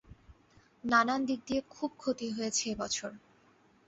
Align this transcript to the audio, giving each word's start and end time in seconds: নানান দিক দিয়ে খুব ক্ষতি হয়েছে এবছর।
নানান 0.83 1.21
দিক 1.27 1.39
দিয়ে 1.47 1.61
খুব 1.69 1.89
ক্ষতি 1.97 2.27
হয়েছে 2.31 2.63
এবছর। 2.73 3.11